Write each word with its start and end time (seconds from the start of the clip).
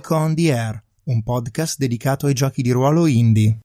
Nico 0.00 0.14
on 0.14 0.34
the 0.34 0.50
Air, 0.50 0.82
un 1.04 1.22
podcast 1.22 1.76
dedicato 1.76 2.24
ai 2.24 2.32
giochi 2.32 2.62
di 2.62 2.70
ruolo 2.70 3.04
indie. 3.04 3.58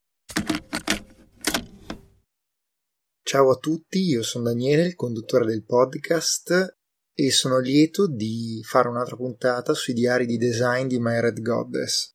Ciao 3.24 3.52
a 3.52 3.56
tutti, 3.56 4.00
io 4.00 4.22
sono 4.22 4.44
Daniele, 4.44 4.86
il 4.86 4.96
conduttore 4.96 5.46
del 5.46 5.64
podcast 5.64 6.76
e 7.14 7.32
sono 7.32 7.60
lieto 7.60 8.10
di 8.10 8.62
fare 8.66 8.90
un'altra 8.90 9.16
puntata 9.16 9.74
sui 9.74 9.94
diari 9.94 10.26
di 10.26 10.36
design 10.36 10.88
di 10.88 11.00
My 11.00 11.22
Red 11.22 11.42
Goddess. 11.42 12.12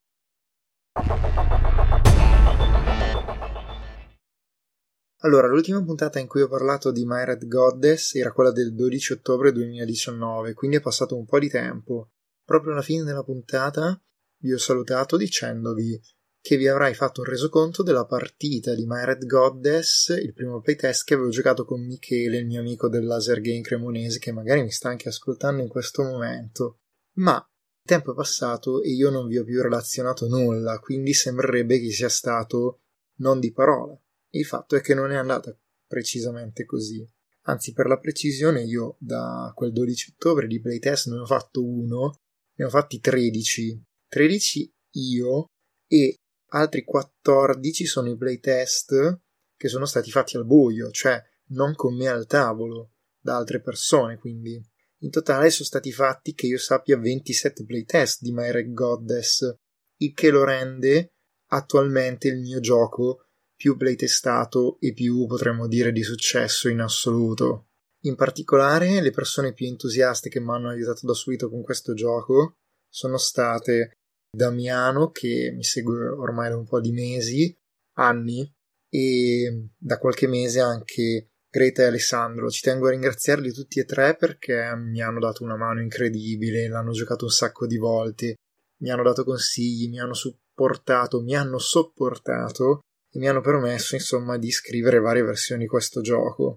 Allora, 5.23 5.47
l'ultima 5.47 5.83
puntata 5.83 6.19
in 6.19 6.27
cui 6.27 6.43
ho 6.43 6.49
parlato 6.49 6.93
di 6.93 7.07
My 7.07 7.25
Red 7.25 7.47
Goddess 7.47 8.15
era 8.17 8.33
quella 8.33 8.53
del 8.53 8.75
12 8.75 9.15
ottobre 9.15 9.51
2019, 9.51 10.53
quindi 10.53 10.77
è 10.77 10.81
passato 10.83 11.17
un 11.17 11.25
po' 11.25 11.39
di 11.39 11.49
tempo. 11.49 12.11
Proprio 12.45 12.73
alla 12.73 12.83
fine 12.83 13.05
della 13.05 13.23
puntata 13.23 13.99
vi 14.41 14.53
ho 14.53 14.59
salutato 14.59 15.17
dicendovi 15.17 16.01
che 16.43 16.57
vi 16.57 16.69
avrai 16.69 16.95
fatto 16.95 17.21
un 17.21 17.27
resoconto 17.27 17.83
della 17.83 18.07
partita 18.07 18.75
di 18.75 18.87
My 18.87 19.05
Red 19.05 19.27
Goddess, 19.27 20.09
il 20.09 20.33
primo 20.33 20.61
playtest 20.61 21.05
che 21.05 21.15
avevo 21.15 21.29
giocato 21.29 21.65
con 21.65 21.85
Michele, 21.85 22.39
il 22.39 22.47
mio 22.47 22.61
amico 22.61 22.89
del 22.89 23.05
Laser 23.05 23.41
Game 23.41 23.61
Cremonese, 23.61 24.19
che 24.19 24.33
magari 24.33 24.63
mi 24.63 24.71
sta 24.71 24.89
anche 24.89 25.09
ascoltando 25.09 25.63
in 25.63 25.69
questo 25.69 26.03
momento. 26.03 26.79
Ma 27.19 27.37
il 27.37 27.85
tempo 27.85 28.13
è 28.13 28.15
passato 28.15 28.83
e 28.83 28.91
io 28.91 29.11
non 29.11 29.27
vi 29.27 29.37
ho 29.37 29.45
più 29.45 29.61
relazionato 29.61 30.27
nulla, 30.29 30.79
quindi 30.79 31.13
sembrerebbe 31.13 31.79
che 31.79 31.91
sia 31.91 32.09
stato 32.09 32.81
non 33.17 33.39
di 33.39 33.53
parola. 33.53 34.01
Il 34.31 34.47
fatto 34.47 34.77
è 34.77 34.81
che 34.81 34.95
non 34.95 35.13
è 35.13 35.17
andata 35.17 35.55
precisamente 35.87 36.65
così. 36.65 37.07
Anzi, 37.43 37.73
per 37.73 37.87
la 37.87 37.99
precisione, 37.99 38.63
io 38.63 38.97
da 38.99 39.53
quel 39.55 39.73
12 39.73 40.13
ottobre 40.13 40.47
di 40.47 40.61
playtest 40.61 41.09
ne 41.09 41.19
ho 41.19 41.27
fatto 41.27 41.63
uno, 41.63 42.21
ne 42.55 42.65
ho 42.65 42.71
fatti 42.71 43.01
13. 43.01 43.89
13 44.11 44.75
io 44.95 45.47
e 45.87 46.17
altri 46.49 46.83
14 46.83 47.87
sono 47.87 48.11
i 48.11 48.17
playtest 48.17 49.21
che 49.57 49.69
sono 49.69 49.85
stati 49.85 50.11
fatti 50.11 50.37
al 50.37 50.45
buio, 50.45 50.91
cioè 50.91 51.23
non 51.51 51.75
con 51.77 51.97
me 51.97 52.09
al 52.09 52.27
tavolo, 52.27 52.95
da 53.21 53.37
altre 53.37 53.61
persone, 53.61 54.19
quindi. 54.19 54.61
In 55.03 55.11
totale 55.11 55.51
sono 55.51 55.67
stati 55.67 55.93
fatti, 55.93 56.35
che 56.35 56.47
io 56.47 56.59
sappia, 56.59 56.99
27 56.99 57.65
playtest 57.65 58.21
di 58.23 58.33
My 58.33 58.51
Red 58.51 58.73
Goddess, 58.73 59.55
il 59.99 60.13
che 60.13 60.31
lo 60.31 60.45
rende 60.45 61.13
attualmente 61.53 62.29
il 62.29 62.41
mio 62.41 62.61
gioco 62.61 63.27
più 63.55 63.77
playtestato 63.77 64.79
e 64.81 64.93
più 64.93 65.27
potremmo 65.27 65.69
dire 65.69 65.93
di 65.93 66.03
successo 66.03 66.69
in 66.69 66.81
assoluto. 66.81 67.69
In 68.05 68.17
particolare, 68.17 69.01
le 69.01 69.11
persone 69.11 69.53
più 69.53 69.67
entusiaste 69.67 70.29
che 70.29 70.41
mi 70.41 70.51
hanno 70.51 70.71
aiutato 70.71 71.07
da 71.07 71.13
subito 71.13 71.49
con 71.49 71.63
questo 71.63 71.93
gioco 71.95 72.57
sono 72.89 73.19
state 73.19 74.00
Damiano, 74.31 75.11
che 75.11 75.53
mi 75.55 75.65
segue 75.65 76.09
ormai 76.09 76.51
da 76.51 76.57
un 76.57 76.67
po' 76.67 76.81
di 76.81 76.93
mesi, 76.93 77.57
anni, 77.95 78.51
e 78.89 79.69
da 79.77 79.99
qualche 79.99 80.27
mese 80.27 80.61
anche 80.61 81.31
Greta 81.49 81.83
e 81.83 81.87
Alessandro. 81.87 82.51
Ci 82.51 82.63
tengo 82.63 82.89
a 82.89 82.91
ringraziarli 82.91 83.53
tutti 83.53 83.81
e 83.81 83.85
tre 83.85 84.17
perché 84.17 84.73
mi 84.77 85.01
hanno 85.01 85.21
dato 85.21 85.45
una 85.45 85.57
mano 85.57 85.81
incredibile, 85.81 86.69
l'hanno 86.69 86.93
giocato 86.93 87.25
un 87.25 87.31
sacco 87.31 87.67
di 87.67 87.77
volte, 87.77 88.37
mi 88.79 88.91
hanno 88.91 89.03
dato 89.03 89.25
consigli, 89.25 89.89
mi 89.89 90.01
hanno 90.01 90.15
supportato, 90.15 91.21
mi 91.21 91.35
hanno 91.35 91.59
sopportato 91.59 92.81
e 93.13 93.19
mi 93.19 93.29
hanno 93.29 93.41
permesso 93.41 93.95
insomma 93.95 94.39
di 94.39 94.51
scrivere 94.51 94.99
varie 94.99 95.23
versioni 95.23 95.63
di 95.63 95.69
questo 95.69 96.01
gioco. 96.01 96.55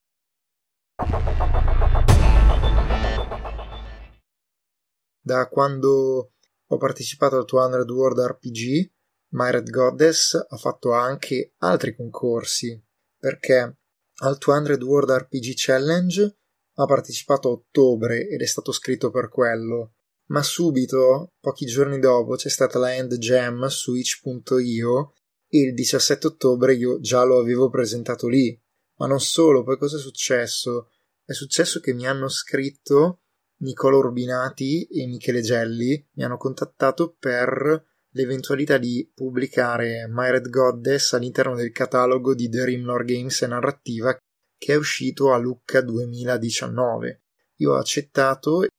Da 5.26 5.48
quando 5.48 6.33
ho 6.74 6.78
partecipato 6.78 7.38
al 7.38 7.46
200 7.46 7.94
World 7.94 8.20
RPG, 8.20 8.92
My 9.30 9.52
Red 9.52 9.70
Goddess 9.70 10.34
ha 10.36 10.58
fatto 10.58 10.92
anche 10.92 11.54
altri 11.58 11.96
concorsi, 11.96 12.82
perché 13.18 13.78
al 14.16 14.38
200 14.38 14.86
World 14.86 15.10
RPG 15.10 15.54
Challenge 15.56 16.38
ha 16.76 16.86
partecipato 16.86 17.50
a 17.50 17.52
ottobre 17.52 18.28
ed 18.28 18.42
è 18.42 18.46
stato 18.46 18.72
scritto 18.72 19.10
per 19.10 19.30
quello, 19.30 19.94
ma 20.28 20.42
subito, 20.42 21.34
pochi 21.40 21.66
giorni 21.66 22.00
dopo, 22.00 22.36
c'è 22.36 22.50
stata 22.50 22.80
la 22.80 22.96
End 22.96 23.16
Jam 23.18 23.66
su 23.68 23.94
itch.io 23.94 25.14
e 25.48 25.60
il 25.60 25.74
17 25.74 26.28
ottobre 26.28 26.74
io 26.74 27.00
già 27.00 27.24
lo 27.24 27.40
avevo 27.40 27.70
presentato 27.70 28.28
lì. 28.28 28.60
Ma 28.96 29.08
non 29.08 29.20
solo, 29.20 29.64
poi 29.64 29.78
cosa 29.78 29.98
è 29.98 30.00
successo? 30.00 30.90
È 31.26 31.34
successo 31.34 31.80
che 31.80 31.94
mi 31.94 32.08
hanno 32.08 32.30
scritto 32.30 33.23
Nicola 33.64 33.98
Urbinati 33.98 34.86
e 34.88 35.08
Michele 35.08 35.42
Gelli, 35.42 36.08
mi 36.16 36.24
hanno 36.24 36.38
contattato 36.38 37.16
per 37.18 37.84
l'eventualità 38.10 38.78
di 38.78 39.10
pubblicare 39.14 40.08
My 40.10 40.30
Red 40.30 40.50
Goddess 40.50 41.14
all'interno 41.14 41.56
del 41.56 41.72
catalogo 41.72 42.36
di 42.36 42.50
The 42.50 42.66
Rimlore 42.66 43.06
Games 43.06 43.42
e 43.42 43.48
Narrativa 43.48 44.16
che 44.58 44.74
è 44.74 44.76
uscito 44.76 45.32
a 45.34 45.38
Lucca 45.38 45.80
2019. 45.82 47.22
Io 47.58 47.72
ho 47.72 47.78
accettato 47.78 48.64
e 48.64 48.70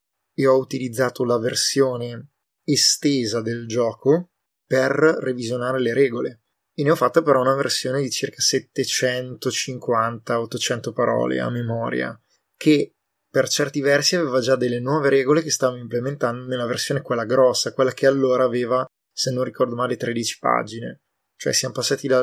ho 0.47 0.59
utilizzato 0.59 1.25
la 1.25 1.39
versione 1.39 2.33
estesa 2.63 3.41
del 3.41 3.67
gioco 3.67 4.33
per 4.67 4.91
revisionare 4.91 5.81
le 5.81 5.95
regole 5.95 6.43
e 6.75 6.83
ne 6.83 6.91
ho 6.91 6.97
fatta 6.97 7.23
però 7.23 7.41
una 7.41 7.55
versione 7.55 8.03
di 8.03 8.11
circa 8.11 8.43
750-800 8.43 10.93
parole 10.93 11.41
a 11.41 11.49
memoria, 11.49 12.21
che 12.57 12.95
per 13.35 13.49
certi 13.49 13.81
versi 13.81 14.15
aveva 14.15 14.39
già 14.39 14.55
delle 14.55 14.79
nuove 14.79 15.09
regole 15.09 15.43
che 15.43 15.51
stavo 15.51 15.75
implementando 15.75 16.47
nella 16.47 16.67
versione 16.67 17.03
quella 17.03 17.25
grossa, 17.25 17.73
quella 17.73 17.91
che 17.91 18.07
allora 18.07 18.45
aveva, 18.45 18.87
se 19.13 19.33
non 19.33 19.43
ricordo 19.43 19.75
male, 19.75 19.97
13 19.97 20.39
pagine. 20.39 21.01
Cioè 21.35 21.53
siamo 21.53 21.75
passati 21.75 22.07
da 22.07 22.21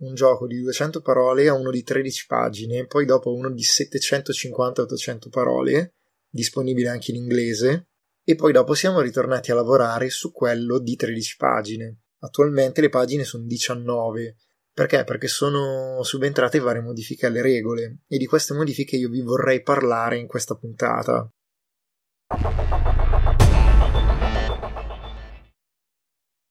un 0.00 0.14
gioco 0.14 0.46
di 0.46 0.60
200 0.60 1.00
parole 1.00 1.48
a 1.48 1.54
uno 1.54 1.70
di 1.70 1.82
13 1.82 2.26
pagine, 2.26 2.86
poi 2.86 3.06
dopo 3.06 3.32
uno 3.32 3.50
di 3.50 3.62
750-800 3.62 5.30
parole, 5.30 5.94
disponibile 6.28 6.90
anche 6.90 7.10
in 7.12 7.16
inglese, 7.16 7.88
e 8.22 8.34
poi 8.34 8.52
dopo 8.52 8.74
siamo 8.74 9.00
ritornati 9.00 9.50
a 9.50 9.54
lavorare 9.54 10.10
su 10.10 10.30
quello 10.30 10.78
di 10.78 10.94
13 10.94 11.36
pagine. 11.38 12.00
Attualmente 12.18 12.82
le 12.82 12.90
pagine 12.90 13.24
sono 13.24 13.46
19. 13.46 14.36
Perché? 14.72 15.04
Perché 15.04 15.26
sono 15.26 16.02
subentrate 16.02 16.58
varie 16.58 16.80
modifiche 16.80 17.26
alle 17.26 17.42
regole 17.42 18.02
e 18.06 18.18
di 18.18 18.26
queste 18.26 18.54
modifiche 18.54 18.96
io 18.96 19.08
vi 19.08 19.20
vorrei 19.20 19.62
parlare 19.62 20.16
in 20.16 20.26
questa 20.26 20.54
puntata. 20.54 21.30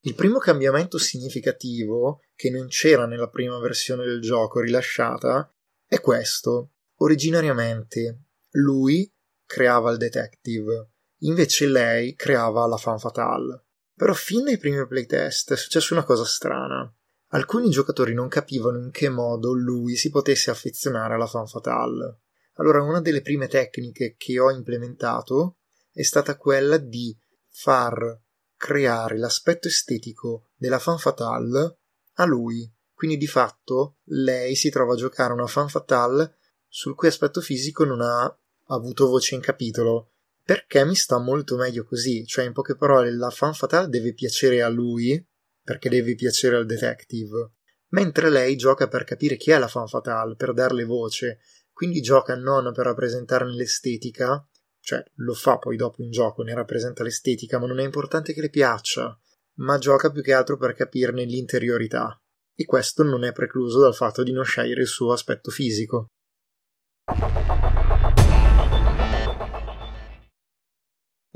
Il 0.01 0.15
primo 0.15 0.39
cambiamento 0.39 0.97
significativo, 0.97 2.21
che 2.35 2.49
non 2.49 2.67
c'era 2.67 3.05
nella 3.05 3.29
prima 3.29 3.59
versione 3.59 4.05
del 4.05 4.21
gioco 4.21 4.59
rilasciata, 4.59 5.53
è 5.85 5.99
questo. 5.99 6.71
Originariamente 7.01 8.23
lui 8.51 9.11
creava 9.45 9.91
il 9.91 9.97
detective, 9.97 10.91
invece 11.19 11.67
lei 11.67 12.15
creava 12.15 12.65
la 12.65 12.77
fan 12.77 12.99
fatale. 12.99 13.65
Però 13.93 14.13
fin 14.13 14.45
dai 14.45 14.57
primi 14.57 14.87
playtest 14.87 15.53
è 15.53 15.57
successa 15.57 15.93
una 15.93 16.03
cosa 16.05 16.25
strana. 16.25 16.93
Alcuni 17.31 17.69
giocatori 17.69 18.13
non 18.13 18.27
capivano 18.27 18.79
in 18.79 18.89
che 18.89 19.07
modo 19.07 19.53
lui 19.53 19.95
si 19.95 20.09
potesse 20.09 20.49
affezionare 20.49 21.13
alla 21.13 21.27
fan 21.27 21.45
fatale. 21.45 22.21
Allora 22.55 22.81
una 22.81 23.01
delle 23.01 23.21
prime 23.21 23.47
tecniche 23.47 24.15
che 24.17 24.39
ho 24.39 24.49
implementato 24.49 25.57
è 25.91 26.01
stata 26.01 26.37
quella 26.37 26.77
di 26.77 27.15
far 27.47 28.19
creare 28.57 29.17
l'aspetto 29.17 29.67
estetico 29.67 30.49
della 30.55 30.79
fan 30.79 30.97
fatale 30.97 31.77
a 32.15 32.25
lui. 32.25 32.71
Quindi 32.93 33.17
di 33.17 33.27
fatto 33.27 33.97
lei 34.05 34.55
si 34.55 34.69
trova 34.69 34.93
a 34.93 34.97
giocare 34.97 35.31
una 35.31 35.47
fan 35.47 35.69
fatale 35.69 36.37
sul 36.67 36.95
cui 36.95 37.07
aspetto 37.07 37.41
fisico 37.41 37.85
non 37.85 38.01
ha 38.01 38.37
avuto 38.67 39.07
voce 39.07 39.35
in 39.35 39.41
capitolo, 39.41 40.13
perché 40.43 40.83
mi 40.83 40.95
sta 40.95 41.19
molto 41.19 41.55
meglio 41.55 41.85
così, 41.85 42.25
cioè 42.25 42.45
in 42.45 42.53
poche 42.53 42.75
parole 42.75 43.15
la 43.15 43.29
fan 43.29 43.53
fatale 43.53 43.87
deve 43.87 44.13
piacere 44.13 44.61
a 44.61 44.67
lui, 44.67 45.23
perché 45.63 45.89
deve 45.89 46.15
piacere 46.15 46.55
al 46.55 46.65
detective, 46.65 47.51
mentre 47.89 48.29
lei 48.29 48.55
gioca 48.55 48.87
per 48.87 49.03
capire 49.03 49.37
chi 49.37 49.51
è 49.51 49.57
la 49.57 49.67
fan 49.67 49.87
fatale, 49.87 50.35
per 50.35 50.53
darle 50.53 50.83
voce, 50.83 51.39
quindi 51.71 52.01
gioca 52.01 52.35
non 52.35 52.71
per 52.73 52.85
rappresentarne 52.85 53.53
l'estetica, 53.53 54.45
cioè 54.79 55.03
lo 55.15 55.33
fa 55.33 55.57
poi 55.57 55.77
dopo 55.77 56.01
in 56.01 56.11
gioco, 56.11 56.43
ne 56.43 56.53
rappresenta 56.53 57.03
l'estetica, 57.03 57.59
ma 57.59 57.67
non 57.67 57.79
è 57.79 57.83
importante 57.83 58.33
che 58.33 58.41
le 58.41 58.49
piaccia, 58.49 59.17
ma 59.59 59.77
gioca 59.77 60.11
più 60.11 60.21
che 60.21 60.33
altro 60.33 60.57
per 60.57 60.73
capirne 60.73 61.23
l'interiorità. 61.23 62.19
E 62.53 62.65
questo 62.65 63.03
non 63.03 63.23
è 63.23 63.31
precluso 63.31 63.79
dal 63.79 63.95
fatto 63.95 64.23
di 64.23 64.31
non 64.31 64.43
scegliere 64.43 64.81
il 64.81 64.87
suo 64.87 65.13
aspetto 65.13 65.51
fisico. 65.51 66.07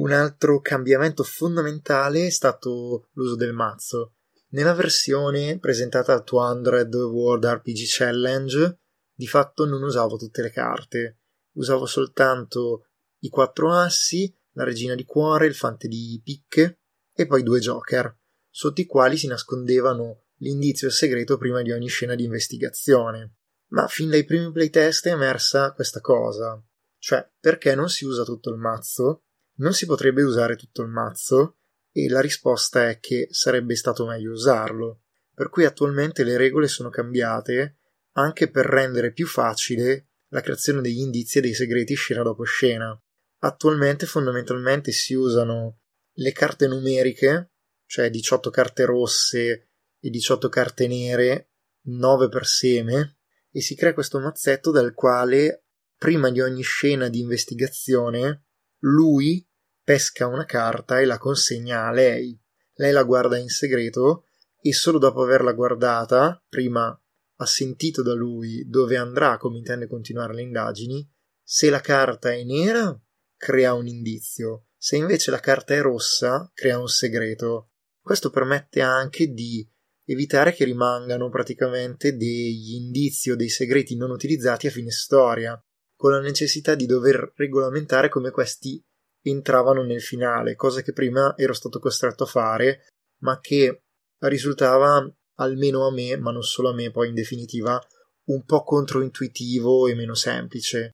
Un 0.04 0.12
altro 0.12 0.60
cambiamento 0.60 1.24
fondamentale 1.24 2.26
è 2.26 2.30
stato 2.30 3.08
l'uso 3.14 3.38
del 3.38 3.54
mazzo. 3.54 4.16
Nella 4.50 4.74
versione 4.74 5.60
presentata 5.60 6.12
al 6.12 6.26
200 6.26 7.10
World 7.10 7.46
RPG 7.46 7.86
Challenge, 7.88 8.82
di 9.14 9.28
fatto 9.28 9.64
non 9.64 9.82
usavo 9.82 10.18
tutte 10.18 10.42
le 10.42 10.52
carte, 10.52 11.20
usavo 11.54 11.86
soltanto 11.86 12.90
i 13.20 13.30
quattro 13.30 13.72
assi, 13.72 14.38
la 14.56 14.66
regina 14.66 14.94
di 14.94 15.06
cuore, 15.06 15.46
il 15.46 15.56
fante 15.56 15.88
di 15.88 16.20
picche, 16.22 16.82
e 17.14 17.26
poi 17.26 17.42
due 17.42 17.62
joker, 17.62 18.14
sotto 18.50 18.82
i 18.82 18.86
quali 18.86 19.16
si 19.16 19.28
nascondevano 19.28 20.26
l'indizio 20.40 20.90
segreto 20.90 21.38
prima 21.38 21.62
di 21.62 21.72
ogni 21.72 21.88
scena 21.88 22.16
di 22.16 22.26
investigazione. 22.26 23.38
Ma 23.68 23.88
fin 23.88 24.10
dai 24.10 24.26
primi 24.26 24.52
playtest 24.52 25.08
è 25.08 25.12
emersa 25.12 25.72
questa 25.72 26.02
cosa, 26.02 26.62
cioè 26.98 27.26
perché 27.40 27.74
non 27.74 27.88
si 27.88 28.04
usa 28.04 28.26
tutto 28.26 28.50
il 28.50 28.58
mazzo? 28.58 29.24
Non 29.56 29.74
si 29.74 29.86
potrebbe 29.86 30.24
usare 30.24 30.56
tutto 30.56 30.82
il 30.82 30.90
mazzo? 30.90 31.58
E 31.92 32.10
la 32.10 32.22
risposta 32.22 32.90
è 32.90 33.00
che 33.00 33.28
sarebbe 33.30 33.76
stato 33.76 34.06
meglio 34.06 34.32
usarlo, 34.32 35.04
per 35.34 35.50
cui 35.50 35.66
attualmente 35.66 36.24
le 36.24 36.38
regole 36.38 36.68
sono 36.68 36.90
cambiate 36.90 37.78
anche 38.14 38.50
per 38.50 38.66
rendere 38.66 39.12
più 39.12 39.28
facile 39.28 40.08
la 40.30 40.42
creazione 40.42 40.82
degli 40.82 41.00
indizi 41.00 41.38
e 41.38 41.42
dei 41.42 41.54
segreti 41.54 41.94
scena 41.94 42.24
dopo 42.24 42.44
scena. 42.44 43.00
Attualmente 43.40 44.06
fondamentalmente 44.06 44.92
si 44.92 45.14
usano 45.14 45.82
le 46.14 46.32
carte 46.32 46.68
numeriche, 46.68 47.52
cioè 47.86 48.10
18 48.10 48.50
carte 48.50 48.86
rosse 48.86 49.70
e 50.00 50.10
18 50.10 50.50
carte 50.50 50.88
nere, 50.88 51.52
9 51.86 52.30
per 52.30 52.48
seme, 52.48 53.18
e 53.52 53.62
si 53.62 53.76
crea 53.76 53.94
questo 53.94 54.20
mazzetto 54.20 54.72
dal 54.72 54.94
quale, 54.94 55.66
prima 55.96 56.32
di 56.32 56.42
ogni 56.42 56.64
scena 56.64 57.08
di 57.10 57.20
investigazione, 57.20 58.46
lui 58.84 59.46
pesca 59.84 60.28
una 60.28 60.46
carta 60.46 61.00
e 61.00 61.06
la 61.06 61.18
consegna 61.18 61.88
a 61.88 61.92
lei. 61.92 62.40
Lei 62.76 62.92
la 62.92 63.04
guarda 63.04 63.38
in 63.38 63.50
segreto 63.50 64.28
e 64.60 64.74
solo 64.74 64.98
dopo 64.98 65.22
averla 65.22 65.54
guardata, 65.54 66.42
prima 66.48 66.98
ha 67.36 67.46
sentito 67.46 68.02
da 68.02 68.14
lui 68.14 68.68
dove 68.68 68.98
andrà, 68.98 69.38
come 69.38 69.58
intende 69.58 69.88
continuare 69.88 70.34
le 70.34 70.42
indagini, 70.42 71.08
se 71.42 71.70
la 71.70 71.82
carta 71.82 72.32
è 72.32 72.44
nera 72.44 72.98
crea 73.36 73.74
un 73.74 73.88
indizio, 73.88 74.68
se 74.78 74.96
invece 74.96 75.30
la 75.32 75.40
carta 75.40 75.74
è 75.74 75.82
rossa 75.82 76.50
crea 76.54 76.80
un 76.80 76.88
segreto. 76.88 77.72
Questo 78.02 78.30
permette 78.30 78.82
anche 78.82 79.28
di 79.28 79.70
evitare 80.06 80.54
che 80.54 80.66
rimangano 80.66 81.30
praticamente 81.30 82.16
degli 82.16 82.76
indizi 82.76 83.32
o 83.32 83.36
dei 83.36 83.50
segreti 83.50 83.96
non 83.96 84.12
utilizzati 84.12 84.68
a 84.68 84.72
fine 84.72 84.92
storia, 84.92 85.62
con 86.04 86.12
la 86.12 86.20
necessità 86.20 86.76
di 86.76 86.86
dover 86.86 87.32
regolamentare 87.38 88.10
come 88.10 88.30
questi 88.30 88.78
entravano 89.22 89.84
nel 89.84 90.02
finale, 90.02 90.54
cosa 90.54 90.82
che 90.82 90.92
prima 90.92 91.34
ero 91.38 91.54
stato 91.54 91.80
costretto 91.80 92.24
a 92.24 92.28
fare, 92.28 92.88
ma 93.22 93.40
che 93.40 93.84
risultava 94.24 95.10
almeno 95.36 95.88
a 95.88 95.94
me, 95.94 96.18
ma 96.18 96.32
non 96.32 96.44
solo 96.44 96.72
a 96.72 96.74
me, 96.74 96.92
poi 96.92 97.08
in 97.08 97.14
definitiva, 97.14 97.82
un 98.26 98.44
po' 98.44 98.64
controintuitivo 98.64 99.88
e 99.88 99.96
meno 99.96 100.14
semplice. 100.14 100.92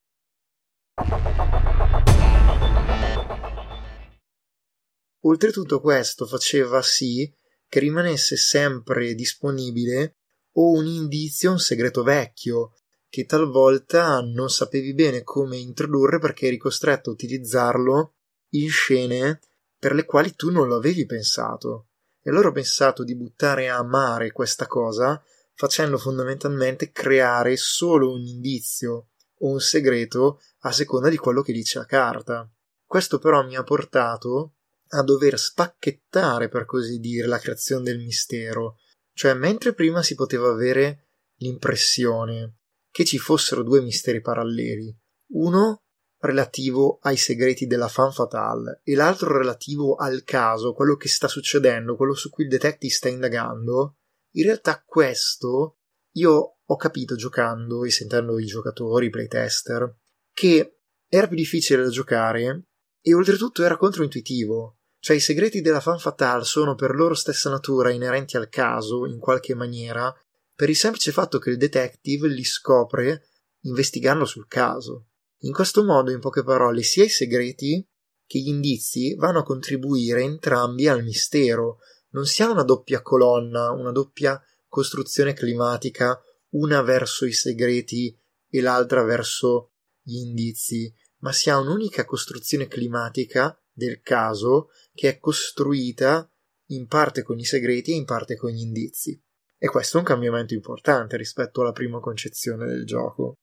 Oltretutto 5.21 5.81
questo 5.81 6.27
faceva 6.27 6.83
sì 6.83 7.27
che 7.67 7.79
rimanesse 7.79 8.37
sempre 8.37 9.15
disponibile 9.15 10.17
o 10.57 10.69
un 10.69 10.85
indizio, 10.85 11.49
un 11.49 11.59
segreto 11.59 12.03
vecchio, 12.03 12.73
che 13.09 13.25
talvolta 13.25 14.21
non 14.21 14.49
sapevi 14.49 14.93
bene 14.93 15.23
come 15.23 15.57
introdurre 15.57 16.19
perché 16.19 16.47
eri 16.47 16.57
costretto 16.57 17.09
a 17.09 17.13
utilizzarlo 17.13 18.13
in 18.51 18.69
scene 18.69 19.39
per 19.77 19.93
le 19.93 20.05
quali 20.05 20.35
tu 20.35 20.51
non 20.51 20.67
lo 20.67 20.75
avevi 20.75 21.05
pensato. 21.05 21.87
E 22.21 22.29
allora 22.29 22.49
ho 22.49 22.51
pensato 22.51 23.03
di 23.03 23.15
buttare 23.15 23.69
a 23.69 23.81
mare 23.83 24.31
questa 24.31 24.67
cosa 24.67 25.21
facendo 25.55 25.97
fondamentalmente 25.97 26.91
creare 26.91 27.57
solo 27.57 28.13
un 28.13 28.21
indizio 28.21 29.09
o 29.39 29.51
un 29.51 29.59
segreto 29.59 30.41
a 30.59 30.71
seconda 30.71 31.09
di 31.09 31.17
quello 31.17 31.41
che 31.41 31.53
dice 31.53 31.79
la 31.79 31.85
carta. 31.85 32.49
Questo 32.85 33.19
però 33.19 33.43
mi 33.45 33.55
ha 33.55 33.63
portato 33.63 34.55
a 34.89 35.03
dover 35.03 35.37
spacchettare, 35.37 36.49
per 36.49 36.65
così 36.65 36.99
dire, 36.99 37.27
la 37.27 37.39
creazione 37.39 37.83
del 37.83 37.99
mistero. 37.99 38.77
Cioè, 39.13 39.33
mentre 39.33 39.73
prima 39.73 40.01
si 40.01 40.15
poteva 40.15 40.49
avere 40.49 41.09
l'impressione 41.37 42.58
che 42.91 43.05
ci 43.05 43.17
fossero 43.17 43.63
due 43.63 43.81
misteri 43.81 44.21
paralleli, 44.21 44.95
uno 45.33 45.83
relativo 46.21 46.99
ai 47.01 47.15
segreti 47.15 47.65
della 47.65 47.87
fan 47.87 48.11
fatale 48.11 48.81
e 48.83 48.95
l'altro 48.95 49.37
relativo 49.37 49.95
al 49.95 50.23
caso, 50.23 50.73
quello 50.73 50.95
che 50.95 51.07
sta 51.07 51.27
succedendo, 51.27 51.95
quello 51.95 52.13
su 52.13 52.29
cui 52.29 52.43
il 52.43 52.49
detective 52.49 52.91
sta 52.93 53.07
indagando, 53.07 53.95
in 54.33 54.43
realtà 54.43 54.83
questo 54.85 55.77
io 56.13 56.57
ho 56.65 56.75
capito 56.75 57.15
giocando 57.15 57.83
e 57.83 57.91
sentendo 57.91 58.37
i 58.39 58.45
giocatori, 58.45 59.07
i 59.07 59.09
playtester, 59.09 59.95
che 60.33 60.79
era 61.07 61.27
più 61.27 61.37
difficile 61.37 61.83
da 61.83 61.89
giocare 61.89 62.65
e 63.01 63.13
oltretutto 63.13 63.63
era 63.63 63.77
controintuitivo. 63.77 64.77
Cioè 64.99 65.15
i 65.15 65.21
segreti 65.21 65.61
della 65.61 65.79
fan 65.79 65.97
fatale 65.97 66.43
sono 66.43 66.75
per 66.75 66.93
loro 66.93 67.13
stessa 67.13 67.49
natura 67.49 67.89
inerenti 67.89 68.35
al 68.35 68.49
caso, 68.49 69.05
in 69.05 69.17
qualche 69.17 69.55
maniera, 69.55 70.13
per 70.59 70.69
il 70.69 70.75
semplice 70.75 71.13
fatto 71.13 71.39
che 71.39 71.51
il 71.51 71.55
detective 71.55 72.27
li 72.27 72.43
scopre 72.43 73.29
investigando 73.61 74.25
sul 74.25 74.45
caso. 74.45 75.11
In 75.43 75.53
questo 75.53 75.85
modo, 75.85 76.11
in 76.11 76.19
poche 76.19 76.43
parole, 76.43 76.83
sia 76.83 77.05
i 77.05 77.09
segreti 77.09 77.87
che 78.25 78.39
gli 78.39 78.49
indizi 78.49 79.15
vanno 79.15 79.39
a 79.39 79.43
contribuire 79.43 80.21
entrambi 80.21 80.89
al 80.89 81.01
mistero. 81.01 81.77
Non 82.09 82.25
si 82.25 82.43
ha 82.43 82.51
una 82.51 82.63
doppia 82.63 83.01
colonna, 83.01 83.71
una 83.71 83.93
doppia 83.93 84.37
costruzione 84.67 85.31
climatica, 85.31 86.21
una 86.49 86.81
verso 86.81 87.25
i 87.25 87.31
segreti 87.31 88.13
e 88.49 88.59
l'altra 88.59 89.01
verso 89.03 89.75
gli 90.01 90.17
indizi, 90.17 90.93
ma 91.19 91.31
si 91.31 91.49
ha 91.49 91.57
un'unica 91.57 92.03
costruzione 92.03 92.67
climatica 92.67 93.57
del 93.71 94.01
caso 94.01 94.71
che 94.93 95.07
è 95.07 95.19
costruita 95.19 96.29
in 96.71 96.85
parte 96.87 97.23
con 97.23 97.39
i 97.39 97.45
segreti 97.45 97.93
e 97.93 97.95
in 97.95 98.03
parte 98.03 98.35
con 98.35 98.49
gli 98.49 98.59
indizi. 98.59 99.23
E 99.61 99.67
questo 99.67 99.97
è 99.97 99.99
un 99.99 100.05
cambiamento 100.05 100.53
importante 100.53 101.17
rispetto 101.17 101.59
alla 101.59 101.73
prima 101.73 101.99
concezione 101.99 102.65
del 102.65 102.85
gioco. 102.85 103.33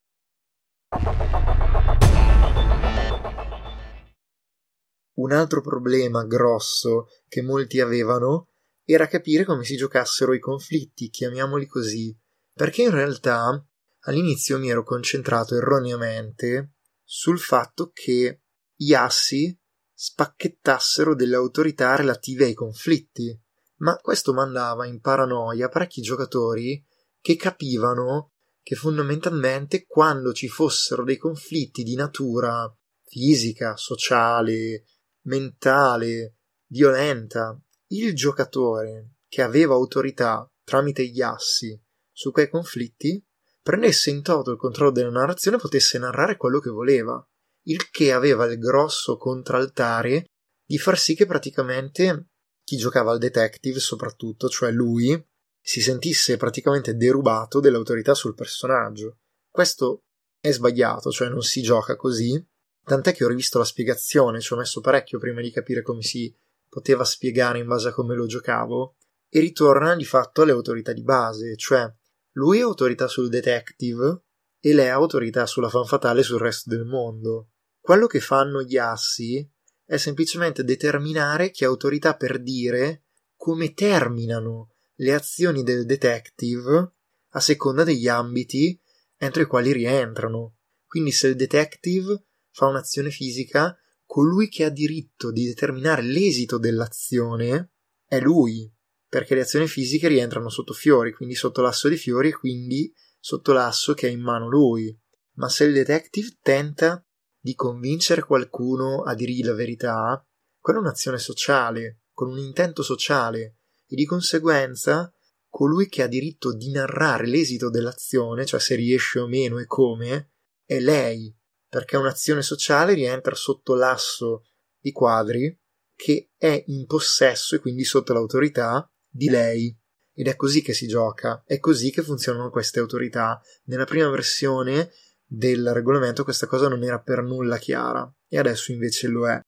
Un 5.17 5.33
altro 5.33 5.61
problema 5.61 6.25
grosso 6.25 7.09
che 7.29 7.43
molti 7.43 7.81
avevano 7.81 8.47
era 8.83 9.09
capire 9.09 9.45
come 9.45 9.65
si 9.65 9.77
giocassero 9.77 10.33
i 10.33 10.41
conflitti, 10.41 11.11
chiamiamoli 11.11 11.67
così, 11.67 12.17
perché 12.51 12.83
in 12.85 12.93
realtà 12.93 13.63
all'inizio 14.05 14.59
mi 14.59 14.71
ero 14.71 14.85
concentrato 14.85 15.55
erroneamente 15.55 16.77
sul 17.05 17.39
fatto 17.39 17.91
che 17.93 18.41
gli 18.75 18.95
assi 18.95 19.55
spacchettassero 19.93 21.15
delle 21.15 21.37
autorità 21.37 21.95
relative 21.95 22.47
ai 22.47 22.55
conflitti, 22.55 23.39
ma 23.79 23.97
questo 23.97 24.33
mandava 24.33 24.87
in 24.87 25.01
paranoia 25.01 25.69
parecchi 25.69 26.01
giocatori 26.01 26.85
che 27.21 27.37
capivano 27.37 28.33
che 28.63 28.75
fondamentalmente 28.75 29.85
quando 29.87 30.33
ci 30.33 30.49
fossero 30.49 31.05
dei 31.05 31.17
conflitti 31.17 31.83
di 31.83 31.95
natura 31.95 32.69
fisica, 33.05 33.77
sociale, 33.77 34.85
mentale, 35.23 36.39
violenta, 36.67 37.61
il 37.89 38.15
giocatore 38.15 39.19
che 39.29 39.43
aveva 39.43 39.75
autorità 39.75 40.51
tramite 40.65 41.07
gli 41.07 41.23
assi 41.23 41.81
su 42.11 42.33
quei 42.33 42.49
conflitti 42.49 43.25
prendesse 43.63 44.11
in 44.11 44.23
toto 44.23 44.51
il 44.51 44.59
controllo 44.59 44.91
della 44.91 45.11
narrazione 45.11 45.57
e 45.57 45.61
potesse 45.61 45.99
narrare 45.99 46.37
quello 46.37 46.61
che 46.61 46.71
voleva, 46.71 47.25
il 47.65 47.91
che 47.91 48.13
aveva 48.13 48.47
il 48.47 48.59
grosso 48.59 49.17
contraltare 49.17 50.25
di 50.65 50.79
far 50.79 50.99
sì 50.99 51.15
che 51.15 51.27
praticamente 51.27 52.31
chi 52.67 52.77
giocava 52.77 53.13
al 53.13 53.19
detective 53.19 53.79
soprattutto, 53.79 54.49
cioè 54.49 54.73
lui, 54.73 55.25
si 55.61 55.81
sentisse 55.81 56.37
praticamente 56.37 56.97
derubato 56.97 57.61
dell'autorità 57.61 58.13
sul 58.13 58.35
personaggio. 58.35 59.19
Questo 59.49 60.03
è 60.41 60.51
sbagliato, 60.51 61.13
cioè 61.13 61.29
non 61.29 61.43
si 61.43 61.63
gioca 61.63 61.95
così, 61.95 62.45
tant'è 62.83 63.15
che 63.15 63.25
ho 63.25 63.29
rivisto 63.29 63.59
la 63.59 63.65
spiegazione, 63.65 64.41
ci 64.41 64.53
ho 64.53 64.57
messo 64.57 64.81
parecchio 64.81 65.21
prima 65.21 65.41
di 65.41 65.53
capire 65.53 65.83
come 65.83 66.03
si 66.03 66.35
poteva 66.69 67.05
spiegare 67.05 67.61
in 67.61 67.69
base 67.69 67.91
a 67.91 67.93
come 67.93 68.17
lo 68.17 68.27
giocavo, 68.27 68.97
e 69.29 69.39
ritorna 69.39 69.95
di 69.95 70.05
fatto 70.05 70.43
alle 70.43 70.51
autorità 70.51 70.93
di 70.93 71.05
base, 71.05 71.55
cioè 71.55 71.89
lui 72.33 72.59
è 72.59 72.63
autorità 72.63 73.07
sul 73.07 73.29
detective 73.29 74.23
e 74.59 74.75
lei 74.75 74.87
è 74.87 74.89
autorità 74.89 75.47
sulla 75.47 75.69
fan 75.69 75.85
fatale 75.85 76.25
sul 76.25 76.41
resto 76.41 76.69
del 76.69 76.85
mondo. 76.85 77.51
Quello 77.79 78.09
che 78.09 78.19
fanno 78.19 78.63
gli 78.63 78.77
assi 78.77 79.49
è 79.87 79.97
semplicemente 79.97 80.65
determinare 80.65 81.51
che 81.51 81.65
autorità 81.65 82.17
per 82.17 82.43
dire 82.43 83.05
come 83.37 83.73
terminano 83.73 84.75
le 84.97 85.15
azioni 85.15 85.63
del 85.63 85.87
detective 85.87 86.93
a 87.31 87.41
seconda 87.41 87.85
degli 87.85 88.09
ambiti 88.09 88.79
entro 89.17 89.43
i 89.43 89.47
quali 89.47 89.73
rientrano. 89.73 90.57
Quindi 90.85 91.13
se 91.13 91.29
il 91.29 91.37
detective 91.37 92.25
fa 92.51 92.67
un'azione 92.67 93.11
fisica, 93.11 93.77
colui 94.05 94.49
che 94.49 94.65
ha 94.65 94.71
diritto 94.71 95.31
di 95.31 95.47
determinare 95.47 96.03
l'esito 96.03 96.59
dell'azione 96.59 97.73
è 98.05 98.19
lui 98.19 98.73
perché 99.09 99.35
le 99.35 99.43
azioni 99.43 99.69
fisiche 99.69 100.09
rientrano 100.09 100.49
sotto 100.49 100.73
fiori, 100.73 101.13
quindi 101.13 101.35
sotto 101.35 101.63
l'asso 101.63 101.89
di 101.89 101.97
fiori 101.97 102.29
e 102.29 102.37
quindi 102.37 102.93
sotto 103.21 103.53
l'asso 103.53 103.95
che 103.95 104.07
ha 104.07 104.11
in 104.11 104.21
mano 104.21 104.49
lui. 104.49 104.95
Ma 105.35 105.49
se 105.49 105.65
il 105.65 105.73
detective 105.73 106.37
tenta 106.43 107.06
di 107.47 107.55
convincere 107.55 108.25
qualcuno 108.25 109.05
a 109.05 109.15
dirgli 109.15 109.45
la 109.45 109.55
verità, 109.55 110.21
quella 110.59 110.81
è 110.81 110.83
un'azione 110.83 111.17
sociale, 111.17 112.01
con 112.13 112.29
un 112.29 112.39
intento 112.39 112.83
sociale 112.83 113.59
e 113.87 113.95
di 113.95 114.05
conseguenza 114.05 115.15
colui 115.49 115.89
che 115.89 116.03
ha 116.03 116.09
diritto 116.09 116.53
di 116.53 116.73
narrare 116.73 117.29
l'esito 117.29 117.71
dell'azione, 117.71 118.45
cioè 118.45 118.59
se 118.59 118.75
riesce 118.75 119.21
o 119.21 119.29
meno 119.29 119.61
e 119.61 119.67
come, 119.67 120.33
è 120.65 120.81
lei, 120.81 121.33
perché 121.69 121.97
un'azione 121.97 122.43
sociale 122.43 122.95
rientra 122.95 123.37
sotto 123.37 123.75
l'asso 123.75 124.47
di 124.81 124.91
quadri 124.91 125.57
che 125.95 126.33
è 126.37 126.65
in 126.67 126.85
possesso 126.87 127.55
e 127.55 127.61
quindi 127.61 127.85
sotto 127.85 128.13
l'autorità 128.13 128.93
di 129.09 129.29
lei. 129.29 129.73
Ed 130.19 130.27
è 130.27 130.35
così 130.35 130.63
che 130.63 130.73
si 130.73 130.89
gioca, 130.89 131.45
è 131.47 131.61
così 131.61 131.93
che 131.93 132.03
funzionano 132.03 132.51
queste 132.51 132.81
autorità. 132.81 133.41
Nella 133.67 133.85
prima 133.85 134.09
versione 134.09 134.91
del 135.29 135.73
regolamento 135.73 136.23
questa 136.23 136.47
cosa 136.47 136.69
non 136.69 136.85
era 136.85 137.01
per 137.01 137.23
nulla 137.23 137.59
chiara 137.59 138.11
e 138.29 138.39
adesso 138.39 138.73
invece 138.73 139.09
lo 139.09 139.29
è. 139.29 139.41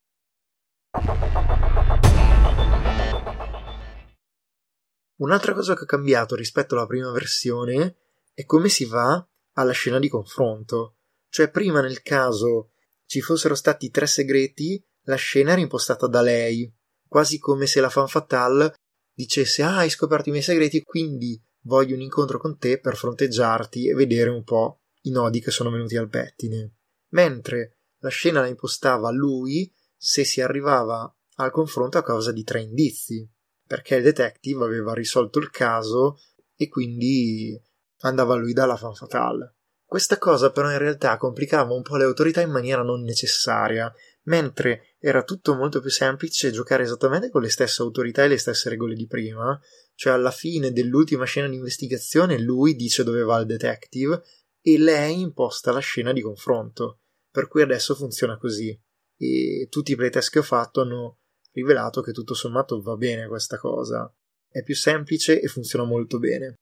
Un'altra 5.17 5.53
cosa 5.53 5.75
che 5.75 5.85
ha 5.85 5.87
cambiato 5.87 6.35
rispetto 6.35 6.75
alla 6.75 6.87
prima 6.87 7.11
versione 7.11 7.97
è 8.35 8.45
come 8.45 8.69
si 8.69 8.85
va 8.85 9.25
alla 9.55 9.73
scena 9.73 9.99
di 9.99 10.09
confronto. 10.09 10.97
Cioè 11.29 11.51
prima 11.51 11.81
nel 11.81 12.03
caso 12.03 12.71
ci 13.07 13.21
fossero 13.21 13.55
stati 13.55 13.91
tre 13.91 14.07
segreti, 14.07 14.83
la 15.03 15.17
scena 15.17 15.53
era 15.53 15.61
impostata 15.61 16.07
da 16.07 16.21
lei, 16.21 16.73
quasi 17.07 17.39
come 17.39 17.67
se 17.67 17.81
la 17.81 17.89
fan 17.89 18.07
fatale 18.07 18.75
dicesse 19.13 19.63
ah 19.63 19.79
hai 19.79 19.91
scoperto 19.91 20.29
i 20.29 20.33
miei 20.33 20.45
segreti 20.45 20.83
quindi 20.83 21.41
voglio 21.63 21.97
un 21.97 22.03
incontro 22.03 22.39
con 22.39 22.57
te 22.57 22.79
per 22.79 22.97
fronteggiarti 22.97 23.89
e 23.89 23.95
vedere 23.95 24.31
un 24.31 24.45
po' 24.45 24.78
i 25.03 25.11
nodi 25.11 25.41
che 25.41 25.51
sono 25.51 25.71
venuti 25.71 25.97
al 25.97 26.09
pettine. 26.09 26.75
Mentre 27.11 27.79
la 27.99 28.09
scena 28.09 28.41
la 28.41 28.47
impostava 28.47 29.11
lui 29.11 29.73
se 29.97 30.25
si 30.25 30.41
arrivava 30.41 31.13
al 31.37 31.51
confronto 31.51 31.99
a 31.99 32.03
causa 32.03 32.33
di 32.33 32.45
tre 32.45 32.61
indizi, 32.61 33.29
perché 33.67 33.97
il 33.97 34.03
detective 34.03 34.65
aveva 34.65 34.95
risolto 34.95 35.39
il 35.39 35.51
caso 35.51 36.19
e 36.57 36.69
quindi 36.69 37.61
andava 38.01 38.35
lui 38.35 38.53
dalla 38.53 38.77
fan 38.77 38.95
fatale. 38.95 39.57
Questa 39.85 40.19
cosa 40.19 40.51
però 40.51 40.71
in 40.71 40.79
realtà 40.79 41.17
complicava 41.17 41.73
un 41.73 41.83
po' 41.83 41.97
le 41.97 42.05
autorità 42.05 42.41
in 42.41 42.51
maniera 42.51 42.83
non 42.83 43.03
necessaria, 43.03 43.91
mentre 44.25 44.97
era 44.99 45.23
tutto 45.23 45.55
molto 45.55 45.81
più 45.81 45.91
semplice 45.91 46.51
giocare 46.51 46.83
esattamente 46.83 47.31
con 47.31 47.41
le 47.41 47.49
stesse 47.49 47.83
autorità 47.83 48.25
e 48.25 48.29
le 48.29 48.37
stesse 48.37 48.69
regole 48.69 48.95
di 48.95 49.07
prima, 49.07 49.59
cioè 49.95 50.13
alla 50.13 50.31
fine 50.31 50.73
dell'ultima 50.73 51.25
scena 51.25 51.49
di 51.49 51.57
investigazione 51.57 52.39
lui 52.39 52.75
dice 52.75 53.03
dove 53.03 53.23
va 53.23 53.39
il 53.39 53.47
detective 53.47 54.23
e 54.61 54.79
lei 54.79 55.21
imposta 55.21 55.73
la 55.73 55.79
scena 55.79 56.13
di 56.13 56.21
confronto, 56.21 57.01
per 57.31 57.49
cui 57.49 57.63
adesso 57.63 57.95
funziona 57.95 58.37
così 58.39 58.79
e 59.17 59.67
tutti 59.69 59.93
i 59.93 59.97
playtest 59.97 60.31
che 60.31 60.39
ho 60.39 60.43
fatto 60.43 60.81
hanno 60.81 61.19
rivelato 61.53 62.01
che 62.03 62.13
tutto 62.13 62.35
sommato 62.35 62.81
va 62.81 62.97
bene 62.97 63.27
questa 63.27 63.59
cosa, 63.59 64.13
è 64.49 64.63
più 64.63 64.75
semplice 64.75 65.41
e 65.41 65.49
funziona 65.49 65.85
molto 65.85 66.19
bene. 66.19 66.55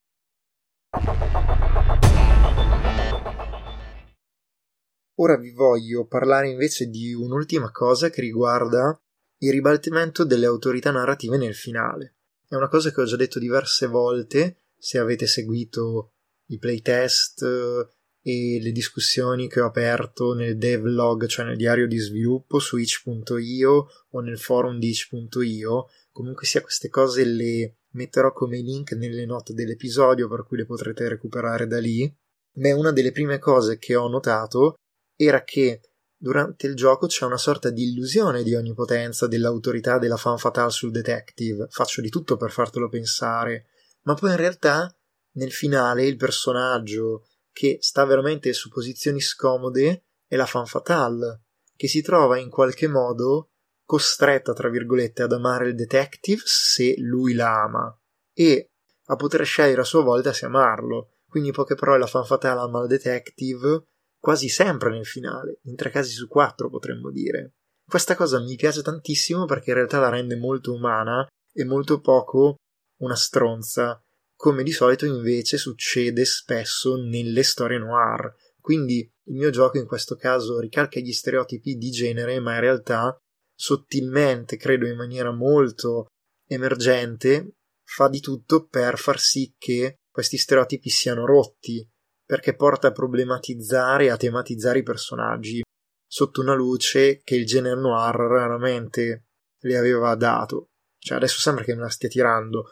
Ora 5.18 5.36
vi 5.38 5.52
voglio 5.52 6.06
parlare 6.06 6.50
invece 6.50 6.86
di 6.86 7.14
un'ultima 7.14 7.70
cosa 7.70 8.10
che 8.10 8.20
riguarda 8.20 8.98
il 9.38 9.50
ribaltamento 9.50 10.24
delle 10.24 10.46
autorità 10.46 10.90
narrative 10.90 11.36
nel 11.36 11.54
finale. 11.54 12.16
È 12.46 12.54
una 12.54 12.68
cosa 12.68 12.90
che 12.90 13.00
ho 13.00 13.04
già 13.04 13.16
detto 13.16 13.38
diverse 13.38 13.86
volte, 13.86 14.64
se 14.76 14.98
avete 14.98 15.26
seguito 15.26 16.15
i 16.46 16.58
playtest 16.58 17.42
eh, 17.42 17.88
e 18.26 18.58
le 18.60 18.72
discussioni 18.72 19.48
che 19.48 19.60
ho 19.60 19.66
aperto 19.66 20.34
nel 20.34 20.56
devlog, 20.56 21.26
cioè 21.26 21.44
nel 21.44 21.56
diario 21.56 21.86
di 21.86 21.98
sviluppo 21.98 22.58
su 22.58 22.76
itch.io 22.76 23.86
o 24.10 24.20
nel 24.20 24.38
forum 24.38 24.78
di 24.78 24.88
itch.io. 24.88 25.86
Comunque 26.10 26.44
sia 26.44 26.60
queste 26.60 26.88
cose 26.88 27.24
le 27.24 27.76
metterò 27.90 28.32
come 28.32 28.58
link 28.58 28.92
nelle 28.92 29.24
note 29.26 29.54
dell'episodio 29.54 30.28
per 30.28 30.44
cui 30.44 30.56
le 30.56 30.66
potrete 30.66 31.08
recuperare 31.08 31.68
da 31.68 31.78
lì. 31.78 32.12
Ma 32.54 32.74
una 32.74 32.90
delle 32.90 33.12
prime 33.12 33.38
cose 33.38 33.78
che 33.78 33.94
ho 33.94 34.08
notato 34.08 34.74
era 35.14 35.44
che 35.44 35.80
durante 36.16 36.66
il 36.66 36.74
gioco 36.74 37.06
c'è 37.06 37.26
una 37.26 37.36
sorta 37.36 37.70
di 37.70 37.90
illusione 37.90 38.42
di 38.42 38.54
onnipotenza 38.54 39.26
dell'autorità 39.26 39.98
della 39.98 40.16
fan 40.16 40.38
fatale 40.38 40.70
sul 40.70 40.90
detective. 40.90 41.66
Faccio 41.70 42.00
di 42.00 42.08
tutto 42.08 42.36
per 42.36 42.50
fartelo 42.50 42.88
pensare, 42.88 43.66
ma 44.02 44.14
poi 44.14 44.30
in 44.30 44.36
realtà 44.36 44.92
nel 45.36 45.52
finale 45.52 46.04
il 46.04 46.16
personaggio 46.16 47.26
che 47.52 47.78
sta 47.80 48.04
veramente 48.04 48.52
su 48.52 48.68
posizioni 48.68 49.20
scomode 49.20 50.04
è 50.26 50.36
la 50.36 50.46
fan 50.46 50.66
fatale, 50.66 51.44
che 51.74 51.88
si 51.88 52.02
trova 52.02 52.38
in 52.38 52.50
qualche 52.50 52.88
modo 52.88 53.52
costretta, 53.84 54.52
tra 54.52 54.68
virgolette, 54.68 55.22
ad 55.22 55.32
amare 55.32 55.68
il 55.68 55.74
detective 55.74 56.42
se 56.44 56.94
lui 56.98 57.34
la 57.34 57.62
ama 57.62 57.98
e 58.34 58.72
a 59.06 59.16
poter 59.16 59.44
scegliere 59.44 59.80
a 59.80 59.84
sua 59.84 60.02
volta 60.02 60.32
se 60.32 60.46
amarlo. 60.46 61.12
Quindi, 61.28 61.48
in 61.48 61.54
poche 61.54 61.74
parole, 61.76 62.00
la 62.00 62.06
fan 62.06 62.24
fatale 62.24 62.60
ama 62.60 62.82
il 62.82 62.88
detective 62.88 63.84
quasi 64.18 64.48
sempre 64.48 64.90
nel 64.90 65.06
finale, 65.06 65.60
in 65.64 65.76
tre 65.76 65.90
casi 65.90 66.10
su 66.10 66.26
quattro 66.26 66.68
potremmo 66.68 67.10
dire. 67.10 67.54
Questa 67.88 68.16
cosa 68.16 68.40
mi 68.40 68.56
piace 68.56 68.82
tantissimo 68.82 69.44
perché 69.44 69.70
in 69.70 69.76
realtà 69.76 70.00
la 70.00 70.08
rende 70.08 70.36
molto 70.36 70.72
umana 70.72 71.24
e 71.52 71.64
molto 71.64 72.00
poco 72.00 72.56
una 73.00 73.14
stronza, 73.14 74.00
come 74.36 74.62
di 74.62 74.70
solito 74.70 75.06
invece 75.06 75.56
succede 75.56 76.24
spesso 76.24 76.96
nelle 76.96 77.42
storie 77.42 77.78
noir. 77.78 78.34
Quindi 78.60 78.98
il 78.98 79.34
mio 79.34 79.50
gioco 79.50 79.78
in 79.78 79.86
questo 79.86 80.14
caso 80.14 80.60
ricalca 80.60 81.00
gli 81.00 81.12
stereotipi 81.12 81.76
di 81.76 81.90
genere, 81.90 82.38
ma 82.38 82.54
in 82.54 82.60
realtà 82.60 83.16
sottilmente, 83.54 84.56
credo 84.56 84.86
in 84.86 84.96
maniera 84.96 85.32
molto 85.32 86.06
emergente, 86.46 87.54
fa 87.82 88.08
di 88.08 88.20
tutto 88.20 88.66
per 88.66 88.98
far 88.98 89.18
sì 89.18 89.54
che 89.56 89.96
questi 90.10 90.36
stereotipi 90.36 90.90
siano 90.90 91.24
rotti 91.24 91.88
perché 92.24 92.56
porta 92.56 92.88
a 92.88 92.92
problematizzare 92.92 94.06
e 94.06 94.10
a 94.10 94.16
tematizzare 94.16 94.80
i 94.80 94.82
personaggi 94.82 95.62
sotto 96.08 96.40
una 96.40 96.54
luce 96.54 97.20
che 97.22 97.36
il 97.36 97.46
genere 97.46 97.80
noir 97.80 98.14
raramente 98.14 99.26
le 99.60 99.76
aveva 99.76 100.14
dato. 100.14 100.70
Cioè, 100.98 101.18
adesso 101.18 101.38
sembra 101.40 101.64
che 101.64 101.74
me 101.74 101.82
la 101.82 101.88
stia 101.88 102.08
tirando. 102.08 102.64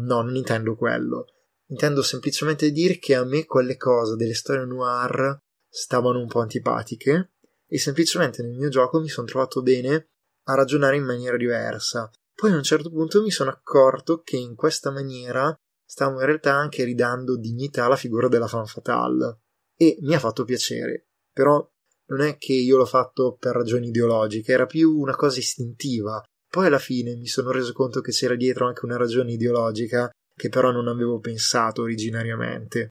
No, 0.00 0.22
non 0.22 0.36
intendo 0.36 0.74
quello. 0.74 1.26
Intendo 1.66 2.02
semplicemente 2.02 2.70
dire 2.70 2.98
che 2.98 3.14
a 3.14 3.24
me 3.24 3.44
quelle 3.44 3.76
cose 3.76 4.16
delle 4.16 4.34
storie 4.34 4.64
noir 4.64 5.38
stavano 5.68 6.20
un 6.20 6.26
po' 6.26 6.40
antipatiche 6.40 7.32
e 7.66 7.78
semplicemente 7.78 8.42
nel 8.42 8.56
mio 8.56 8.68
gioco 8.68 9.00
mi 9.00 9.08
sono 9.08 9.26
trovato 9.26 9.62
bene 9.62 10.08
a 10.44 10.54
ragionare 10.54 10.96
in 10.96 11.04
maniera 11.04 11.36
diversa. 11.36 12.10
Poi 12.34 12.52
a 12.52 12.56
un 12.56 12.62
certo 12.62 12.90
punto 12.90 13.22
mi 13.22 13.30
sono 13.30 13.50
accorto 13.50 14.20
che 14.22 14.36
in 14.36 14.54
questa 14.54 14.90
maniera 14.90 15.54
stavo 15.84 16.20
in 16.20 16.26
realtà 16.26 16.54
anche 16.54 16.84
ridando 16.84 17.36
dignità 17.36 17.84
alla 17.84 17.96
figura 17.96 18.28
della 18.28 18.48
fan 18.48 18.66
fatale 18.66 19.40
e 19.76 19.98
mi 20.00 20.14
ha 20.14 20.18
fatto 20.18 20.44
piacere, 20.44 21.08
però 21.32 21.66
non 22.06 22.20
è 22.20 22.36
che 22.36 22.52
io 22.52 22.76
l'ho 22.76 22.86
fatto 22.86 23.36
per 23.38 23.54
ragioni 23.54 23.88
ideologiche, 23.88 24.52
era 24.52 24.66
più 24.66 24.98
una 24.98 25.14
cosa 25.16 25.38
istintiva. 25.38 26.22
Poi 26.52 26.66
alla 26.66 26.78
fine 26.78 27.16
mi 27.16 27.28
sono 27.28 27.50
reso 27.50 27.72
conto 27.72 28.02
che 28.02 28.12
c'era 28.12 28.36
dietro 28.36 28.66
anche 28.66 28.84
una 28.84 28.98
ragione 28.98 29.32
ideologica 29.32 30.10
che 30.36 30.50
però 30.50 30.70
non 30.70 30.86
avevo 30.86 31.18
pensato 31.18 31.80
originariamente. 31.80 32.90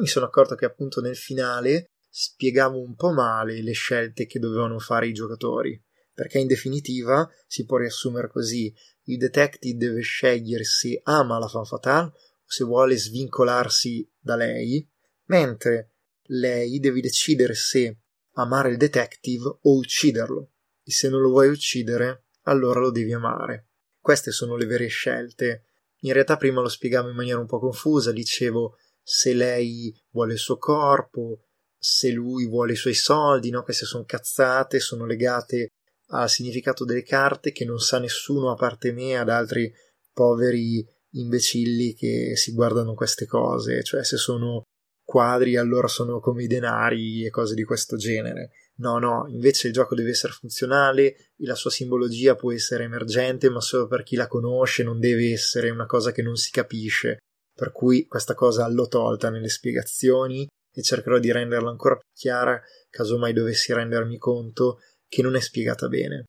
Mi 0.00 0.06
sono 0.08 0.26
accorto 0.26 0.56
che 0.56 0.64
appunto 0.64 1.00
nel 1.00 1.14
finale 1.14 1.84
spiegavo 2.10 2.80
un 2.80 2.96
po' 2.96 3.12
male 3.12 3.62
le 3.62 3.70
scelte 3.70 4.26
che 4.26 4.40
dovevano 4.40 4.80
fare 4.80 5.06
i 5.06 5.12
giocatori 5.12 5.80
perché 6.12 6.40
in 6.40 6.48
definitiva 6.48 7.28
si 7.46 7.64
può 7.64 7.76
riassumere 7.76 8.26
così: 8.26 8.74
il 9.04 9.16
detective 9.16 9.76
deve 9.78 10.00
scegliere 10.00 10.64
se 10.64 11.00
ama 11.04 11.38
la 11.38 11.46
fan 11.46 11.64
fatale 11.64 12.06
o 12.08 12.46
se 12.46 12.64
vuole 12.64 12.96
svincolarsi 12.96 14.10
da 14.18 14.34
lei, 14.34 14.84
mentre 15.26 15.92
lei 16.30 16.80
deve 16.80 17.00
decidere 17.00 17.54
se 17.54 17.98
amare 18.34 18.70
il 18.70 18.76
detective 18.76 19.58
o 19.62 19.76
ucciderlo. 19.76 20.50
E 20.82 20.92
se 20.92 21.08
non 21.08 21.20
lo 21.20 21.30
vuoi 21.30 21.48
uccidere, 21.48 22.26
allora 22.42 22.80
lo 22.80 22.90
devi 22.90 23.12
amare. 23.12 23.68
Queste 24.00 24.30
sono 24.30 24.56
le 24.56 24.66
vere 24.66 24.86
scelte. 24.86 25.64
In 26.00 26.12
realtà 26.12 26.36
prima 26.36 26.60
lo 26.60 26.68
spiegavo 26.68 27.08
in 27.08 27.16
maniera 27.16 27.40
un 27.40 27.46
po' 27.46 27.58
confusa, 27.58 28.12
dicevo 28.12 28.76
se 29.02 29.32
lei 29.32 29.94
vuole 30.10 30.34
il 30.34 30.38
suo 30.38 30.58
corpo, 30.58 31.44
se 31.78 32.10
lui 32.10 32.46
vuole 32.46 32.72
i 32.72 32.76
suoi 32.76 32.94
soldi, 32.94 33.50
no? 33.50 33.62
Queste 33.62 33.84
sono 33.84 34.04
cazzate, 34.04 34.80
sono 34.80 35.06
legate 35.06 35.68
al 36.08 36.28
significato 36.28 36.84
delle 36.84 37.02
carte 37.02 37.52
che 37.52 37.64
non 37.64 37.78
sa 37.78 37.98
nessuno 37.98 38.50
a 38.50 38.54
parte 38.54 38.92
me 38.92 39.16
ad 39.16 39.28
altri 39.28 39.72
poveri 40.12 40.86
imbecilli 41.10 41.94
che 41.94 42.36
si 42.36 42.52
guardano 42.52 42.94
queste 42.94 43.26
cose, 43.26 43.82
cioè 43.82 44.04
se 44.04 44.16
sono 44.16 44.62
quadri 45.04 45.56
allora 45.56 45.86
sono 45.86 46.18
come 46.18 46.44
i 46.44 46.46
denari 46.46 47.24
e 47.24 47.30
cose 47.30 47.54
di 47.54 47.62
questo 47.62 47.96
genere. 47.96 48.50
No, 48.76 48.98
no, 48.98 49.26
invece 49.28 49.68
il 49.68 49.72
gioco 49.72 49.94
deve 49.94 50.10
essere 50.10 50.32
funzionale, 50.32 51.32
la 51.36 51.54
sua 51.54 51.70
simbologia 51.70 52.34
può 52.34 52.50
essere 52.52 52.84
emergente, 52.84 53.48
ma 53.50 53.60
solo 53.60 53.86
per 53.86 54.02
chi 54.02 54.16
la 54.16 54.26
conosce, 54.26 54.82
non 54.82 54.98
deve 54.98 55.30
essere 55.30 55.70
una 55.70 55.86
cosa 55.86 56.10
che 56.10 56.22
non 56.22 56.34
si 56.36 56.50
capisce. 56.50 57.18
Per 57.54 57.70
cui 57.70 58.06
questa 58.06 58.34
cosa 58.34 58.68
l'ho 58.68 58.88
tolta 58.88 59.30
nelle 59.30 59.48
spiegazioni 59.48 60.48
e 60.74 60.82
cercherò 60.82 61.20
di 61.20 61.30
renderla 61.30 61.70
ancora 61.70 61.94
più 61.94 62.08
chiara 62.12 62.60
casomai 62.90 63.32
dovessi 63.32 63.72
rendermi 63.72 64.18
conto 64.18 64.80
che 65.08 65.22
non 65.22 65.36
è 65.36 65.40
spiegata 65.40 65.86
bene. 65.86 66.24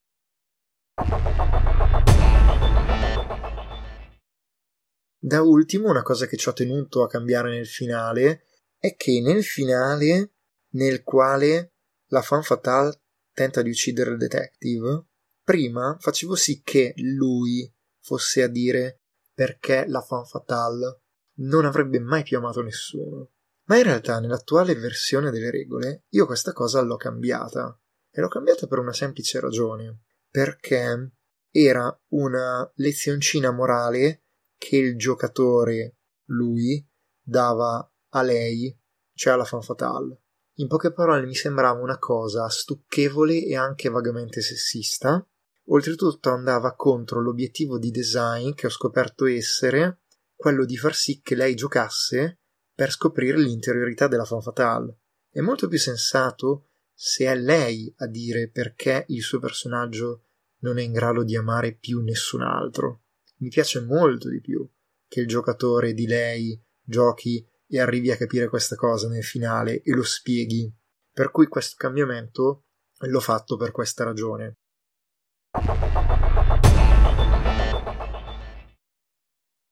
Da 5.18 5.42
ultimo, 5.42 5.90
una 5.90 6.02
cosa 6.02 6.26
che 6.26 6.36
ci 6.36 6.48
ho 6.48 6.52
tenuto 6.52 7.02
a 7.02 7.08
cambiare 7.08 7.50
nel 7.50 7.66
finale 7.66 8.44
è 8.86 8.94
che 8.94 9.20
nel 9.20 9.42
finale, 9.42 10.34
nel 10.74 11.02
quale 11.02 11.74
la 12.10 12.22
fan 12.22 12.42
fatale 12.42 13.02
tenta 13.32 13.60
di 13.62 13.70
uccidere 13.70 14.12
il 14.12 14.16
detective, 14.16 15.06
prima 15.42 15.96
facevo 15.98 16.34
sì 16.34 16.62
che 16.62 16.92
lui 16.96 17.72
fosse 18.00 18.42
a 18.42 18.48
dire 18.48 19.02
perché 19.34 19.86
la 19.88 20.00
fan 20.00 20.24
fatale 20.24 21.02
non 21.38 21.64
avrebbe 21.64 21.98
mai 21.98 22.22
più 22.22 22.38
amato 22.38 22.62
nessuno. 22.62 23.32
Ma 23.64 23.76
in 23.76 23.82
realtà 23.82 24.20
nell'attuale 24.20 24.74
versione 24.76 25.30
delle 25.30 25.50
regole 25.50 26.04
io 26.10 26.24
questa 26.24 26.52
cosa 26.52 26.80
l'ho 26.80 26.96
cambiata. 26.96 27.78
E 28.10 28.20
l'ho 28.20 28.28
cambiata 28.28 28.66
per 28.66 28.78
una 28.78 28.92
semplice 28.94 29.40
ragione. 29.40 30.04
Perché 30.30 31.12
era 31.50 32.02
una 32.12 32.70
lezioncina 32.76 33.50
morale 33.50 34.24
che 34.56 34.76
il 34.76 34.96
giocatore, 34.96 35.98
lui, 36.28 36.82
dava 37.20 37.90
a 38.18 38.22
lei, 38.22 38.76
cioè 39.14 39.32
alla 39.32 39.44
fan 39.44 39.62
fatale. 39.62 40.22
In 40.54 40.68
poche 40.68 40.92
parole 40.92 41.26
mi 41.26 41.34
sembrava 41.34 41.80
una 41.80 41.98
cosa 41.98 42.48
stucchevole 42.48 43.44
e 43.44 43.56
anche 43.56 43.88
vagamente 43.88 44.40
sessista. 44.40 45.26
Oltretutto 45.66 46.30
andava 46.30 46.74
contro 46.74 47.20
l'obiettivo 47.20 47.78
di 47.78 47.90
design 47.90 48.52
che 48.52 48.66
ho 48.66 48.70
scoperto 48.70 49.26
essere 49.26 50.02
quello 50.34 50.64
di 50.64 50.76
far 50.76 50.94
sì 50.94 51.20
che 51.22 51.34
lei 51.34 51.54
giocasse 51.54 52.40
per 52.74 52.90
scoprire 52.90 53.38
l'interiorità 53.38 54.06
della 54.06 54.24
fan 54.24 54.40
fatale. 54.40 55.00
È 55.30 55.40
molto 55.40 55.68
più 55.68 55.78
sensato 55.78 56.68
se 56.94 57.26
è 57.26 57.36
lei 57.36 57.92
a 57.98 58.06
dire 58.06 58.48
perché 58.48 59.04
il 59.08 59.22
suo 59.22 59.38
personaggio 59.38 60.22
non 60.60 60.78
è 60.78 60.82
in 60.82 60.92
grado 60.92 61.22
di 61.24 61.36
amare 61.36 61.74
più 61.74 62.00
nessun 62.00 62.42
altro 62.42 63.02
mi 63.38 63.48
piace 63.48 63.80
molto 63.80 64.28
di 64.28 64.40
più 64.40 64.68
che 65.08 65.20
il 65.20 65.26
giocatore 65.26 65.92
di 65.92 66.06
lei 66.06 66.60
giochi 66.82 67.46
e 67.68 67.80
arrivi 67.80 68.10
a 68.10 68.16
capire 68.16 68.48
questa 68.48 68.76
cosa 68.76 69.08
nel 69.08 69.24
finale 69.24 69.82
e 69.82 69.92
lo 69.92 70.02
spieghi. 70.02 70.72
Per 71.12 71.30
cui 71.30 71.46
questo 71.46 71.74
cambiamento 71.78 72.64
l'ho 72.98 73.20
fatto 73.20 73.56
per 73.56 73.70
questa 73.70 74.04
ragione. 74.04 74.58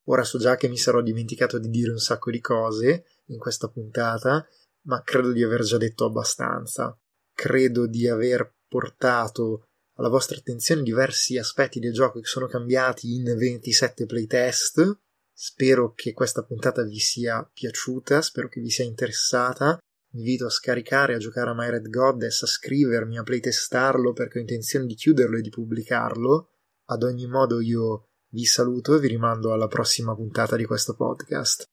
Ora 0.07 0.25
so 0.25 0.39
già 0.39 0.57
che 0.57 0.69
mi 0.69 0.77
sarò 0.77 1.01
dimenticato 1.01 1.59
di 1.59 1.69
dire 1.69 1.91
un 1.91 1.99
sacco 1.99 2.31
di 2.31 2.41
cose 2.41 3.05
in 3.27 3.39
questa 3.39 3.69
puntata, 3.69 4.47
ma 4.83 5.03
credo 5.03 5.33
di 5.33 5.43
aver 5.43 5.63
già 5.63 5.79
detto 5.79 6.05
abbastanza. 6.05 6.99
Credo 7.33 7.87
di 7.87 8.07
aver 8.09 8.55
portato 8.69 9.69
alla 9.97 10.09
vostra 10.09 10.37
attenzione 10.37 10.83
diversi 10.83 11.39
aspetti 11.39 11.79
del 11.79 11.93
gioco 11.93 12.21
che 12.21 12.27
sono 12.27 12.47
cambiati 12.47 13.15
in 13.15 13.25
27 13.25 14.07
playtest. 14.07 15.01
Spero 15.37 15.93
che 15.95 16.12
questa 16.12 16.45
puntata 16.45 16.85
vi 16.85 17.00
sia 17.00 17.49
piaciuta, 17.53 18.23
spero 18.23 18.49
che 18.49 18.61
vi 18.61 18.71
sia 18.71 18.85
interessata. 18.85 19.79
Vi 20.11 20.21
invito 20.21 20.47
a 20.47 20.50
scaricare, 20.50 21.14
a 21.14 21.19
giocare 21.19 21.50
a 21.50 21.55
My 21.55 21.69
Red 21.71 21.91
Goddess, 21.91 22.43
a 22.43 22.47
scrivermi, 22.47 23.19
a 23.19 23.25
playtestarlo 23.25 24.12
perché 24.12 24.38
ho 24.38 24.43
intenzione 24.43 24.87
di 24.87 24.95
chiuderlo 24.95 25.37
e 25.37 25.41
di 25.41 25.50
pubblicarlo. 25.50 26.50
Ad 26.87 27.03
ogni 27.03 27.26
modo 27.26 27.61
io 27.61 28.05
vi 28.29 28.45
saluto 28.45 28.95
e 28.95 29.00
vi 29.00 29.09
rimando 29.09 29.53
alla 29.53 29.67
prossima 29.67 30.14
puntata 30.14 30.55
di 30.55 30.64
questo 30.64 30.95
podcast. 30.95 31.64